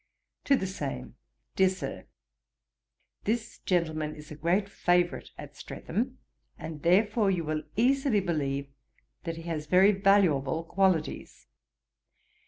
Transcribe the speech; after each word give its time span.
TO 0.45 0.55
THE 0.55 0.65
SAME. 0.65 1.13
'DEAR 1.55 1.69
SIR, 1.69 2.05
'This 3.25 3.59
gentleman 3.59 4.15
is 4.15 4.31
a 4.31 4.35
great 4.35 4.67
favourite 4.67 5.29
at 5.37 5.55
Streatham, 5.55 6.17
and 6.57 6.81
therefore 6.81 7.29
you 7.29 7.43
will 7.43 7.61
easily 7.75 8.19
believe 8.19 8.67
that 9.25 9.35
he 9.37 9.43
has 9.43 9.67
very 9.67 9.91
valuable 9.91 10.63
qualities. 10.63 11.45